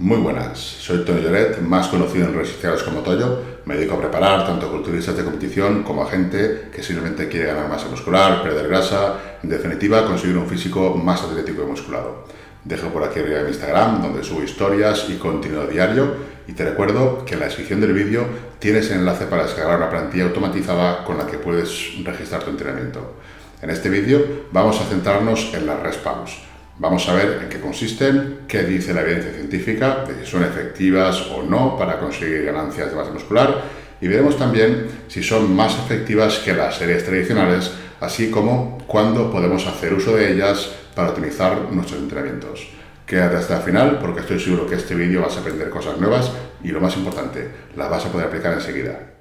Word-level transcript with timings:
Muy 0.00 0.16
buenas, 0.16 0.58
soy 0.58 1.04
Tony 1.04 1.20
Lloret, 1.20 1.60
más 1.60 1.88
conocido 1.88 2.24
en 2.24 2.32
redes 2.32 2.52
sociales 2.52 2.82
como 2.82 3.00
Toyo. 3.00 3.38
Me 3.66 3.76
dedico 3.76 3.96
a 3.96 4.00
preparar 4.00 4.46
tanto 4.46 4.70
culturistas 4.70 5.14
de 5.14 5.24
competición 5.24 5.82
como 5.82 6.02
a 6.02 6.10
gente 6.10 6.70
que 6.74 6.82
simplemente 6.82 7.28
quiere 7.28 7.48
ganar 7.48 7.68
masa 7.68 7.86
muscular, 7.88 8.42
perder 8.42 8.66
grasa, 8.66 9.18
en 9.42 9.50
definitiva 9.50 10.06
conseguir 10.06 10.38
un 10.38 10.48
físico 10.48 10.94
más 10.94 11.22
atlético 11.22 11.64
y 11.64 11.66
musculado. 11.66 12.24
Dejo 12.64 12.88
por 12.88 13.04
aquí 13.04 13.18
arriba 13.18 13.42
mi 13.42 13.48
Instagram, 13.48 14.00
donde 14.00 14.24
subo 14.24 14.42
historias 14.42 15.04
y 15.10 15.16
contenido 15.16 15.66
diario. 15.66 16.14
Y 16.48 16.54
te 16.54 16.64
recuerdo 16.64 17.22
que 17.26 17.34
en 17.34 17.40
la 17.40 17.46
descripción 17.46 17.82
del 17.82 17.92
vídeo 17.92 18.24
tienes 18.58 18.90
el 18.90 19.00
enlace 19.00 19.26
para 19.26 19.42
descargar 19.42 19.76
una 19.76 19.90
plantilla 19.90 20.24
automatizada 20.24 21.04
con 21.04 21.18
la 21.18 21.26
que 21.26 21.36
puedes 21.36 22.02
registrar 22.02 22.42
tu 22.42 22.48
entrenamiento. 22.48 23.16
En 23.60 23.68
este 23.68 23.90
vídeo 23.90 24.46
vamos 24.50 24.80
a 24.80 24.84
centrarnos 24.84 25.52
en 25.52 25.66
las 25.66 25.78
respaws 25.78 26.49
Vamos 26.80 27.06
a 27.10 27.12
ver 27.12 27.40
en 27.42 27.50
qué 27.50 27.60
consisten, 27.60 28.38
qué 28.48 28.62
dice 28.62 28.94
la 28.94 29.02
evidencia 29.02 29.34
científica, 29.34 30.02
de 30.08 30.24
si 30.24 30.30
son 30.30 30.44
efectivas 30.44 31.26
o 31.30 31.42
no 31.42 31.76
para 31.76 32.00
conseguir 32.00 32.42
ganancias 32.42 32.88
de 32.88 32.96
masa 32.96 33.12
muscular 33.12 33.64
y 34.00 34.08
veremos 34.08 34.38
también 34.38 34.86
si 35.06 35.22
son 35.22 35.54
más 35.54 35.74
efectivas 35.74 36.38
que 36.38 36.54
las 36.54 36.78
series 36.78 37.04
tradicionales, 37.04 37.70
así 38.00 38.30
como 38.30 38.78
cuándo 38.86 39.30
podemos 39.30 39.66
hacer 39.66 39.92
uso 39.92 40.16
de 40.16 40.32
ellas 40.32 40.70
para 40.94 41.10
optimizar 41.10 41.70
nuestros 41.70 42.00
entrenamientos. 42.00 42.70
Quédate 43.04 43.36
hasta 43.36 43.58
el 43.58 43.62
final 43.62 43.98
porque 43.98 44.20
estoy 44.20 44.40
seguro 44.40 44.66
que 44.66 44.76
este 44.76 44.94
vídeo 44.94 45.20
vas 45.20 45.36
a 45.36 45.40
aprender 45.40 45.68
cosas 45.68 45.98
nuevas 45.98 46.32
y 46.64 46.68
lo 46.68 46.80
más 46.80 46.96
importante, 46.96 47.46
las 47.76 47.90
vas 47.90 48.06
a 48.06 48.08
poder 48.10 48.28
aplicar 48.28 48.54
enseguida. 48.54 49.19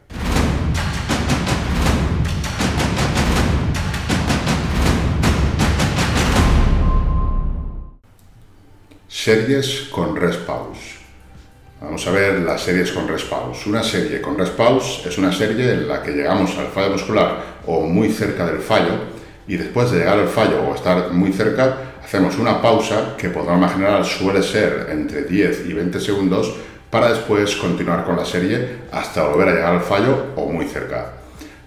Series 9.12 9.90
con 9.90 10.14
Pause. 10.14 11.00
Vamos 11.82 12.06
a 12.06 12.12
ver 12.12 12.42
las 12.42 12.62
series 12.62 12.92
con 12.92 13.08
Pause. 13.08 13.66
Una 13.66 13.82
serie 13.82 14.22
con 14.22 14.38
Pause 14.38 15.08
es 15.08 15.18
una 15.18 15.32
serie 15.32 15.74
en 15.74 15.88
la 15.88 16.04
que 16.04 16.12
llegamos 16.12 16.56
al 16.60 16.68
fallo 16.68 16.92
muscular 16.92 17.60
o 17.66 17.82
muy 17.82 18.10
cerca 18.10 18.46
del 18.46 18.60
fallo 18.60 18.94
y 19.48 19.58
después 19.58 19.90
de 19.90 19.98
llegar 19.98 20.20
al 20.20 20.28
fallo 20.28 20.62
o 20.62 20.76
estar 20.76 21.12
muy 21.12 21.34
cerca 21.34 21.96
hacemos 22.04 22.38
una 22.38 22.62
pausa 22.62 23.16
que 23.18 23.30
por 23.30 23.46
norma 23.46 23.70
general 23.70 24.06
suele 24.06 24.44
ser 24.44 24.90
entre 24.92 25.24
10 25.24 25.66
y 25.68 25.74
20 25.74 26.00
segundos 26.00 26.54
para 26.92 27.10
después 27.10 27.56
continuar 27.56 28.06
con 28.06 28.16
la 28.16 28.26
serie 28.26 28.82
hasta 28.92 29.24
volver 29.24 29.50
a 29.50 29.54
llegar 29.54 29.74
al 29.74 29.82
fallo 29.82 30.34
o 30.36 30.46
muy 30.52 30.68
cerca. 30.68 31.14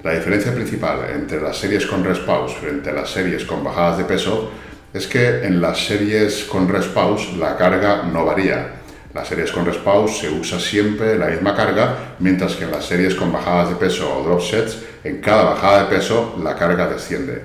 La 0.04 0.12
diferencia 0.12 0.54
principal 0.54 1.10
entre 1.12 1.40
las 1.40 1.56
series 1.56 1.86
con 1.86 2.04
Pause 2.04 2.54
frente 2.54 2.90
a 2.90 2.92
las 2.92 3.10
series 3.10 3.44
con 3.44 3.64
bajadas 3.64 3.98
de 3.98 4.04
peso 4.04 4.52
es 4.92 5.06
que 5.06 5.44
en 5.44 5.60
las 5.60 5.86
series 5.86 6.44
con 6.44 6.68
respaus 6.68 7.36
la 7.38 7.56
carga 7.56 8.02
no 8.02 8.26
varía. 8.26 8.74
Las 9.14 9.28
series 9.28 9.50
con 9.50 9.64
respaus 9.64 10.18
se 10.18 10.28
usa 10.28 10.58
siempre 10.58 11.18
la 11.18 11.26
misma 11.26 11.54
carga, 11.54 12.14
mientras 12.18 12.56
que 12.56 12.64
en 12.64 12.72
las 12.72 12.84
series 12.84 13.14
con 13.14 13.32
bajadas 13.32 13.70
de 13.70 13.76
peso 13.76 14.14
o 14.14 14.22
drop 14.22 14.40
sets, 14.40 14.78
en 15.04 15.20
cada 15.20 15.44
bajada 15.44 15.84
de 15.84 15.96
peso 15.96 16.38
la 16.42 16.56
carga 16.56 16.88
desciende. 16.88 17.42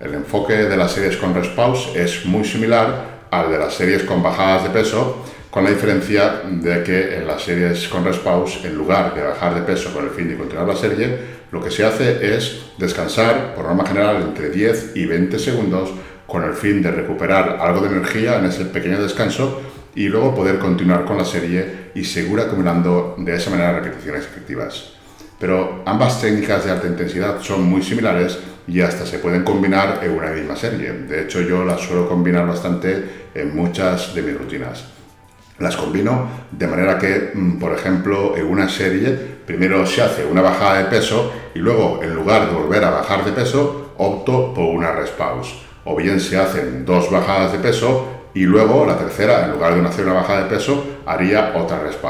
El 0.00 0.14
enfoque 0.14 0.54
de 0.54 0.76
las 0.76 0.92
series 0.92 1.16
con 1.16 1.34
respaus 1.34 1.90
es 1.94 2.24
muy 2.24 2.44
similar 2.44 3.18
al 3.30 3.50
de 3.50 3.58
las 3.58 3.74
series 3.74 4.04
con 4.04 4.22
bajadas 4.22 4.64
de 4.64 4.70
peso, 4.70 5.24
con 5.50 5.64
la 5.64 5.70
diferencia 5.70 6.42
de 6.44 6.82
que 6.82 7.16
en 7.16 7.26
las 7.26 7.42
series 7.42 7.88
con 7.88 8.04
respaus, 8.04 8.64
en 8.64 8.76
lugar 8.76 9.14
de 9.14 9.22
bajar 9.22 9.54
de 9.54 9.62
peso 9.62 9.92
con 9.92 10.04
el 10.04 10.10
fin 10.10 10.28
de 10.28 10.36
continuar 10.36 10.68
la 10.68 10.76
serie, 10.76 11.38
lo 11.50 11.62
que 11.62 11.70
se 11.70 11.84
hace 11.84 12.36
es 12.36 12.66
descansar, 12.78 13.54
por 13.54 13.64
norma 13.64 13.86
general, 13.86 14.22
entre 14.22 14.50
10 14.50 14.92
y 14.94 15.06
20 15.06 15.38
segundos 15.38 15.90
con 16.28 16.44
el 16.44 16.52
fin 16.52 16.82
de 16.82 16.90
recuperar 16.92 17.58
algo 17.58 17.80
de 17.80 17.88
energía 17.88 18.38
en 18.38 18.44
ese 18.44 18.66
pequeño 18.66 19.02
descanso 19.02 19.62
y 19.94 20.08
luego 20.08 20.34
poder 20.34 20.58
continuar 20.58 21.06
con 21.06 21.16
la 21.16 21.24
serie 21.24 21.90
y 21.94 22.04
seguir 22.04 22.38
acumulando 22.38 23.16
de 23.18 23.34
esa 23.34 23.50
manera 23.50 23.80
repeticiones 23.80 24.26
efectivas. 24.26 24.92
Pero 25.40 25.82
ambas 25.86 26.20
técnicas 26.20 26.66
de 26.66 26.70
alta 26.70 26.86
intensidad 26.86 27.40
son 27.40 27.62
muy 27.62 27.82
similares 27.82 28.38
y 28.66 28.82
hasta 28.82 29.06
se 29.06 29.20
pueden 29.20 29.42
combinar 29.42 30.00
en 30.02 30.10
una 30.10 30.30
misma 30.30 30.54
serie. 30.54 30.92
De 30.92 31.22
hecho, 31.22 31.40
yo 31.40 31.64
las 31.64 31.80
suelo 31.80 32.06
combinar 32.06 32.46
bastante 32.46 33.28
en 33.34 33.56
muchas 33.56 34.14
de 34.14 34.20
mis 34.20 34.36
rutinas. 34.36 34.84
Las 35.58 35.76
combino 35.76 36.28
de 36.52 36.66
manera 36.66 36.98
que, 36.98 37.30
mm, 37.32 37.58
por 37.58 37.72
ejemplo, 37.72 38.36
en 38.36 38.44
una 38.46 38.68
serie 38.68 39.12
primero 39.46 39.86
se 39.86 40.02
hace 40.02 40.26
una 40.26 40.42
bajada 40.42 40.78
de 40.78 40.84
peso 40.84 41.32
y 41.54 41.58
luego, 41.58 42.00
en 42.02 42.14
lugar 42.14 42.46
de 42.46 42.54
volver 42.54 42.84
a 42.84 42.90
bajar 42.90 43.24
de 43.24 43.32
peso, 43.32 43.94
opto 43.96 44.52
por 44.52 44.66
una 44.66 44.92
rest 44.92 45.14
pause 45.14 45.67
o 45.88 45.96
bien 45.96 46.20
se 46.20 46.36
hacen 46.36 46.84
dos 46.84 47.10
bajadas 47.10 47.52
de 47.52 47.58
peso 47.58 48.06
y 48.34 48.44
luego 48.44 48.84
la 48.84 48.98
tercera, 48.98 49.46
en 49.46 49.52
lugar 49.52 49.74
de 49.74 49.88
hacer 49.88 50.04
una 50.04 50.14
bajada 50.14 50.44
de 50.44 50.50
peso, 50.50 51.00
haría 51.06 51.54
otra 51.56 51.80
rest. 51.80 52.04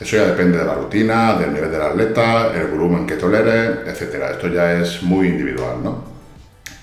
Eso 0.00 0.16
ya 0.16 0.26
depende 0.26 0.56
de 0.56 0.64
la 0.64 0.74
rutina, 0.74 1.34
del 1.34 1.52
nivel 1.52 1.70
del 1.72 1.82
atleta, 1.82 2.52
el 2.54 2.68
volumen 2.68 3.06
que 3.06 3.16
tolere, 3.16 3.90
etc. 3.90 4.30
Esto 4.30 4.48
ya 4.48 4.80
es 4.80 5.02
muy 5.02 5.26
individual, 5.26 5.82
¿no? 5.82 6.04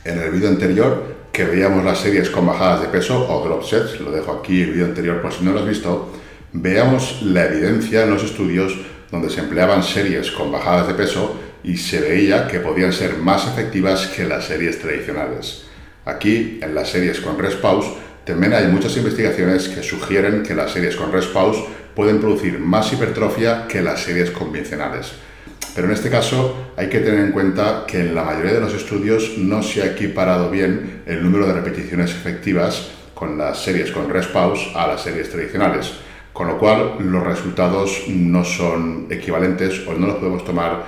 En 0.03 0.19
el 0.19 0.31
vídeo 0.31 0.49
anterior, 0.49 1.15
que 1.31 1.45
veíamos 1.45 1.83
las 1.83 1.99
series 1.99 2.29
con 2.29 2.45
bajadas 2.45 2.81
de 2.81 2.88
peso 2.89 3.25
o 3.27 3.47
drop 3.47 3.63
sets, 3.63 3.99
lo 4.01 4.11
dejo 4.11 4.33
aquí 4.33 4.61
el 4.61 4.71
vídeo 4.71 4.85
anterior 4.85 5.21
por 5.21 5.31
si 5.31 5.45
no 5.45 5.53
lo 5.53 5.61
has 5.61 5.67
visto, 5.67 6.11
veamos 6.51 7.21
la 7.23 7.45
evidencia 7.45 8.03
en 8.03 8.11
los 8.11 8.23
estudios 8.23 8.77
donde 9.11 9.29
se 9.29 9.39
empleaban 9.39 9.81
series 9.81 10.29
con 10.31 10.51
bajadas 10.51 10.88
de 10.88 10.94
peso 10.94 11.39
y 11.63 11.77
se 11.77 12.01
veía 12.01 12.47
que 12.47 12.59
podían 12.59 12.91
ser 12.91 13.17
más 13.17 13.47
efectivas 13.47 14.07
que 14.07 14.25
las 14.25 14.45
series 14.45 14.79
tradicionales. 14.79 15.66
Aquí, 16.07 16.57
en 16.62 16.73
las 16.73 16.90
series 16.90 17.19
con 17.19 17.38
rest 17.38 17.59
pause, 17.59 17.85
también 18.23 18.53
hay 18.53 18.68
muchas 18.68 18.95
investigaciones 18.95 19.68
que 19.68 19.84
sugieren 19.84 20.41
que 20.41 20.56
las 20.56 20.72
series 20.72 20.95
con 20.95 21.12
rest 21.12 21.34
pause 21.34 21.57
pueden 21.94 22.22
producir 22.22 22.59
más 22.59 22.94
hipertrofia 22.94 23.68
que 23.68 23.81
las 23.81 24.03
series 24.03 24.31
convencionales. 24.31 25.12
Pero 25.75 25.88
en 25.88 25.94
este 25.94 26.09
caso 26.09 26.72
hay 26.78 26.88
que 26.88 27.00
tener 27.00 27.19
en 27.19 27.34
cuenta 27.34 27.84
que 27.85 28.00
en 28.00 28.16
la 28.16 28.23
mayoría 28.23 28.53
de 28.53 28.62
los 28.62 28.73
estudios 28.73 29.38
no 29.38 29.62
se 29.62 29.81
ha 29.84 29.88
equiparado 29.88 30.50
bien 30.50 31.03
el 31.06 31.22
número 31.22 31.45
de 31.45 31.53
repeticiones 31.53 32.12
efectivas 32.12 32.88
con 33.13 33.38
las 33.38 33.62
series 33.62 33.91
con 33.91 34.09
rest 34.09 34.31
pause 34.31 34.72
a 34.75 34.88
las 34.88 35.01
series 35.01 35.29
tradicionales, 35.29 35.91
con 36.31 36.47
lo 36.47 36.57
cual 36.57 37.00
los 37.00 37.22
resultados 37.22 38.06
no 38.07 38.45
son 38.45 39.07
equivalentes 39.09 39.85
o 39.85 39.94
no 39.94 40.07
los 40.07 40.16
podemos 40.16 40.45
tomar 40.45 40.85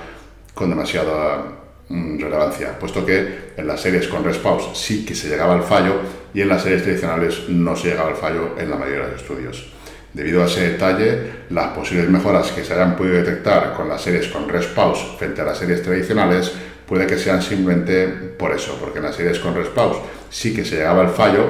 con 0.54 0.70
demasiada 0.70 1.59
relevancia, 1.90 2.78
puesto 2.78 3.04
que 3.04 3.52
en 3.56 3.66
las 3.66 3.80
series 3.80 4.06
con 4.08 4.24
respaws 4.24 4.70
sí 4.74 5.04
que 5.04 5.14
se 5.14 5.28
llegaba 5.28 5.54
al 5.54 5.62
fallo 5.62 5.96
y 6.32 6.40
en 6.40 6.48
las 6.48 6.62
series 6.62 6.82
tradicionales 6.82 7.48
no 7.48 7.74
se 7.74 7.88
llegaba 7.88 8.10
al 8.10 8.16
fallo 8.16 8.54
en 8.58 8.70
la 8.70 8.76
mayoría 8.76 9.06
de 9.06 9.12
los 9.12 9.22
estudios. 9.22 9.72
Debido 10.12 10.42
a 10.42 10.46
ese 10.46 10.72
detalle, 10.72 11.18
las 11.50 11.68
posibles 11.68 12.08
mejoras 12.08 12.50
que 12.52 12.64
se 12.64 12.74
hayan 12.74 12.96
podido 12.96 13.16
detectar 13.16 13.74
con 13.74 13.88
las 13.88 14.02
series 14.02 14.28
con 14.28 14.48
respaws 14.48 15.16
frente 15.18 15.40
a 15.40 15.44
las 15.44 15.58
series 15.58 15.82
tradicionales 15.82 16.52
puede 16.86 17.06
que 17.06 17.16
sean 17.16 17.40
simplemente 17.40 18.08
por 18.08 18.52
eso, 18.52 18.76
porque 18.80 18.98
en 18.98 19.04
las 19.04 19.14
series 19.14 19.38
con 19.38 19.54
respaws 19.54 19.98
sí 20.28 20.54
que 20.54 20.64
se 20.64 20.76
llegaba 20.76 21.02
al 21.02 21.10
fallo 21.10 21.46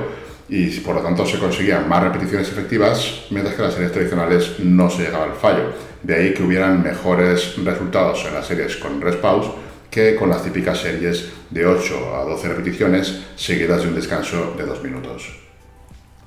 y 0.49 0.69
por 0.81 0.97
lo 0.97 1.01
tanto 1.01 1.25
se 1.25 1.39
conseguían 1.39 1.89
más 1.89 2.03
repeticiones 2.03 2.49
efectivas, 2.49 3.27
mientras 3.31 3.55
que 3.55 3.62
en 3.62 3.67
las 3.67 3.75
series 3.75 3.93
tradicionales 3.93 4.59
no 4.59 4.91
se 4.91 5.05
llegaba 5.05 5.25
al 5.25 5.34
fallo. 5.34 5.72
De 6.03 6.15
ahí 6.15 6.34
que 6.34 6.43
hubieran 6.43 6.83
mejores 6.83 7.55
resultados 7.65 8.25
en 8.27 8.34
las 8.34 8.47
series 8.47 8.77
con 8.77 9.01
respaws 9.01 9.47
que 9.91 10.15
con 10.17 10.31
las 10.31 10.45
típicas 10.45 10.78
series 10.78 11.27
de 11.51 11.67
8 11.67 12.17
a 12.17 12.25
12 12.25 12.49
repeticiones 12.49 13.21
seguidas 13.37 13.83
de 13.83 13.89
un 13.89 13.95
descanso 13.95 14.55
de 14.56 14.65
2 14.65 14.83
minutos. 14.84 15.41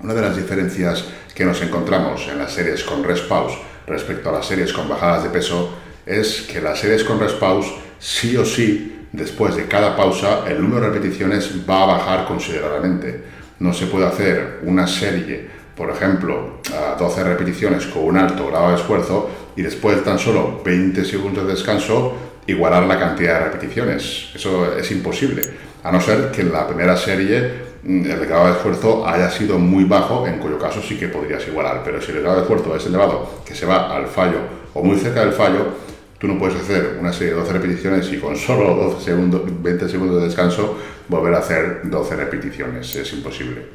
Una 0.01 0.13
de 0.13 0.21
las 0.21 0.35
diferencias 0.35 1.05
que 1.33 1.45
nos 1.45 1.61
encontramos 1.61 2.27
en 2.27 2.37
las 2.37 2.51
series 2.51 2.83
con 2.83 3.03
rest 3.03 3.27
pause 3.27 3.57
respecto 3.87 4.29
a 4.29 4.33
las 4.33 4.45
series 4.45 4.73
con 4.73 4.89
bajadas 4.89 5.23
de 5.23 5.29
peso 5.29 5.73
es 6.05 6.41
que 6.41 6.59
las 6.59 6.79
series 6.79 7.05
con 7.05 7.19
rest 7.19 7.39
pause 7.39 7.71
sí 7.99 8.35
o 8.35 8.43
sí, 8.43 9.07
después 9.13 9.55
de 9.55 9.67
cada 9.67 9.95
pausa, 9.95 10.43
el 10.47 10.61
número 10.61 10.81
de 10.81 10.93
repeticiones 10.93 11.49
va 11.67 11.83
a 11.83 11.97
bajar 11.97 12.27
considerablemente. 12.27 13.23
No 13.59 13.73
se 13.73 13.85
puede 13.85 14.07
hacer 14.07 14.59
una 14.63 14.85
serie, 14.87 15.47
por 15.73 15.89
ejemplo, 15.89 16.59
a 16.75 16.95
12 16.95 17.23
repeticiones 17.23 17.85
con 17.85 18.03
un 18.03 18.17
alto 18.17 18.47
grado 18.47 18.69
de 18.69 18.75
esfuerzo 18.75 19.29
y 19.55 19.61
después 19.61 19.95
de 19.95 20.01
tan 20.01 20.19
solo 20.19 20.61
20 20.65 21.05
segundos 21.05 21.45
de 21.45 21.53
descanso 21.53 22.32
igualar 22.47 22.83
la 22.83 22.99
cantidad 22.99 23.39
de 23.39 23.45
repeticiones. 23.45 24.29
Eso 24.35 24.75
es 24.77 24.91
imposible, 24.91 25.41
a 25.83 25.91
no 25.91 25.99
ser 25.99 26.31
que 26.31 26.41
en 26.41 26.51
la 26.51 26.67
primera 26.67 26.95
serie 26.97 27.51
mm, 27.83 28.05
el 28.05 28.25
grado 28.25 28.47
de 28.47 28.51
esfuerzo 28.53 29.07
haya 29.07 29.29
sido 29.29 29.59
muy 29.59 29.83
bajo, 29.85 30.27
en 30.27 30.39
cuyo 30.39 30.57
caso 30.57 30.81
sí 30.81 30.97
que 30.97 31.07
podrías 31.07 31.47
igualar, 31.47 31.81
pero 31.83 32.01
si 32.01 32.11
el 32.11 32.21
grado 32.21 32.37
de 32.37 32.41
esfuerzo 32.43 32.75
es 32.75 32.85
elevado, 32.85 33.41
que 33.45 33.55
se 33.55 33.65
va 33.65 33.95
al 33.95 34.07
fallo 34.07 34.39
o 34.73 34.83
muy 34.83 34.97
cerca 34.97 35.21
del 35.21 35.33
fallo, 35.33 35.93
tú 36.17 36.27
no 36.27 36.39
puedes 36.39 36.55
hacer 36.55 36.97
una 36.99 37.11
serie 37.11 37.33
de 37.33 37.39
12 37.39 37.53
repeticiones 37.53 38.11
y 38.11 38.17
con 38.17 38.35
solo 38.37 38.75
12 38.75 39.03
segundos, 39.03 39.41
20 39.45 39.89
segundos 39.89 40.21
de 40.21 40.27
descanso 40.27 40.77
volver 41.07 41.33
a 41.35 41.39
hacer 41.39 41.81
12 41.83 42.15
repeticiones, 42.15 42.95
es 42.95 43.13
imposible. 43.13 43.65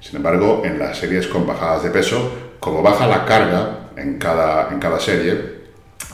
Sin 0.00 0.16
embargo, 0.16 0.62
en 0.64 0.78
las 0.78 0.96
series 0.96 1.26
con 1.26 1.46
bajadas 1.46 1.82
de 1.82 1.90
peso, 1.90 2.32
como 2.58 2.82
baja 2.82 3.06
la 3.06 3.26
carga 3.26 3.90
en 3.96 4.18
cada, 4.18 4.70
en 4.72 4.78
cada 4.78 4.98
serie, 4.98 5.59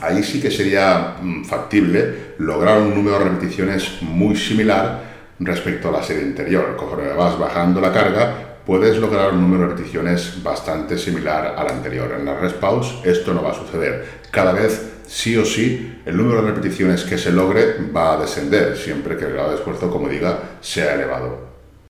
ahí 0.00 0.23
sí 0.23 0.41
que 0.41 0.50
sería 0.50 1.17
mm, 1.21 1.44
factible 1.44 2.35
lograr 2.38 2.81
un 2.81 2.94
número 2.94 3.19
de 3.19 3.25
repeticiones 3.25 4.03
muy 4.03 4.37
similar 4.37 5.03
respecto 5.41 5.88
a 5.88 5.93
la 5.93 6.03
serie 6.03 6.25
anterior. 6.25 6.77
Conforme 6.77 7.12
vas 7.12 7.38
bajando 7.38 7.81
la 7.81 7.93
carga, 7.93 8.59
puedes 8.65 8.97
lograr 8.99 9.33
un 9.33 9.41
número 9.43 9.62
de 9.62 9.75
repeticiones 9.75 10.43
bastante 10.43 10.99
similar 10.99 11.55
al 11.56 11.69
anterior. 11.69 12.15
En 12.19 12.25
la 12.25 12.38
rest 12.38 12.62
esto 13.05 13.33
no 13.33 13.43
va 13.43 13.50
a 13.50 13.55
suceder. 13.55 14.05
Cada 14.31 14.53
vez, 14.53 15.03
sí 15.06 15.37
o 15.37 15.44
sí, 15.44 16.00
el 16.05 16.17
número 16.17 16.43
de 16.43 16.50
repeticiones 16.50 17.05
que 17.05 17.17
se 17.17 17.33
logre 17.33 17.77
va 17.94 18.15
a 18.15 18.21
descender, 18.21 18.77
siempre 18.77 19.17
que 19.17 19.25
el 19.25 19.33
grado 19.33 19.50
de 19.50 19.56
esfuerzo, 19.56 19.91
como 19.91 20.09
diga, 20.09 20.38
sea 20.61 20.94
elevado. 20.94 21.45